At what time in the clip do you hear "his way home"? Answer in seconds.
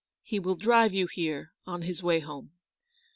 1.83-2.53